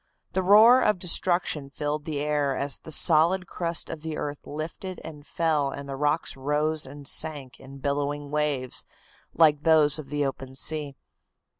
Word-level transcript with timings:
The 0.33 0.41
roar 0.41 0.81
of 0.81 0.97
destruction 0.97 1.69
filled 1.69 2.05
the 2.05 2.19
air 2.21 2.57
as 2.57 2.79
the 2.79 2.91
solid 2.91 3.45
crust 3.45 3.87
of 3.87 4.01
the 4.01 4.17
earth 4.17 4.47
lifted 4.47 4.99
and 5.03 5.27
fell 5.27 5.69
and 5.69 5.87
the 5.87 5.95
rocks 5.95 6.35
rose 6.35 6.87
and 6.87 7.07
sank 7.07 7.59
in 7.59 7.77
billowing 7.77 8.31
waves 8.31 8.83
like 9.35 9.61
those 9.61 9.99
of 9.99 10.09
the 10.09 10.25
open 10.25 10.55
sea. 10.55 10.95